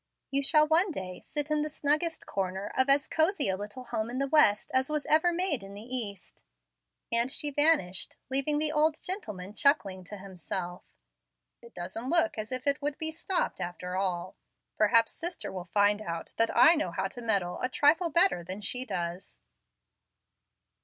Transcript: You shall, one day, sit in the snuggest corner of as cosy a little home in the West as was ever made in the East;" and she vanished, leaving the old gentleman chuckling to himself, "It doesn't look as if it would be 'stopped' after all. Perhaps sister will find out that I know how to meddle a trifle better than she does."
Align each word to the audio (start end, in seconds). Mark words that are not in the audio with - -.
You 0.31 0.41
shall, 0.41 0.67
one 0.67 0.89
day, 0.91 1.19
sit 1.19 1.51
in 1.51 1.61
the 1.61 1.69
snuggest 1.69 2.25
corner 2.25 2.71
of 2.75 2.89
as 2.89 3.07
cosy 3.07 3.49
a 3.49 3.55
little 3.55 3.83
home 3.83 4.09
in 4.09 4.17
the 4.17 4.27
West 4.27 4.71
as 4.73 4.89
was 4.89 5.05
ever 5.05 5.31
made 5.31 5.61
in 5.61 5.75
the 5.75 5.83
East;" 5.95 6.41
and 7.11 7.31
she 7.31 7.51
vanished, 7.51 8.17
leaving 8.27 8.57
the 8.57 8.71
old 8.71 8.99
gentleman 9.03 9.53
chuckling 9.53 10.03
to 10.05 10.17
himself, 10.17 11.03
"It 11.61 11.75
doesn't 11.75 12.09
look 12.09 12.35
as 12.39 12.51
if 12.51 12.65
it 12.65 12.81
would 12.81 12.97
be 12.97 13.11
'stopped' 13.11 13.61
after 13.61 13.95
all. 13.95 14.35
Perhaps 14.75 15.13
sister 15.13 15.51
will 15.51 15.65
find 15.65 16.01
out 16.01 16.33
that 16.37 16.49
I 16.57 16.73
know 16.73 16.89
how 16.89 17.07
to 17.09 17.21
meddle 17.21 17.61
a 17.61 17.69
trifle 17.69 18.09
better 18.09 18.43
than 18.43 18.61
she 18.61 18.85
does." 18.85 19.39